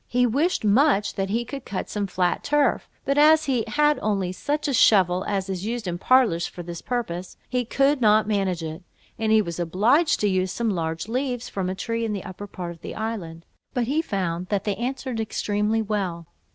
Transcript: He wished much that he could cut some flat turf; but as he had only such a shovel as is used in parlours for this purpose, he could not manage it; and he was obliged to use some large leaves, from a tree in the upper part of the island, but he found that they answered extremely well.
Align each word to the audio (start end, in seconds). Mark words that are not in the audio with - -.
He 0.07 0.25
wished 0.25 0.65
much 0.65 1.13
that 1.13 1.29
he 1.29 1.45
could 1.45 1.63
cut 1.63 1.87
some 1.87 2.07
flat 2.07 2.43
turf; 2.43 2.89
but 3.05 3.19
as 3.19 3.45
he 3.45 3.63
had 3.67 3.99
only 4.01 4.31
such 4.31 4.67
a 4.67 4.73
shovel 4.73 5.23
as 5.27 5.47
is 5.47 5.63
used 5.63 5.87
in 5.87 5.99
parlours 5.99 6.47
for 6.47 6.63
this 6.63 6.81
purpose, 6.81 7.37
he 7.47 7.65
could 7.65 8.01
not 8.01 8.27
manage 8.27 8.63
it; 8.63 8.81
and 9.19 9.31
he 9.31 9.43
was 9.43 9.59
obliged 9.59 10.19
to 10.21 10.27
use 10.27 10.51
some 10.51 10.71
large 10.71 11.07
leaves, 11.07 11.49
from 11.49 11.69
a 11.69 11.75
tree 11.75 12.03
in 12.03 12.13
the 12.13 12.23
upper 12.23 12.47
part 12.47 12.71
of 12.71 12.81
the 12.81 12.95
island, 12.95 13.45
but 13.75 13.83
he 13.83 14.01
found 14.01 14.47
that 14.47 14.63
they 14.63 14.75
answered 14.77 15.19
extremely 15.19 15.83
well. 15.83 16.25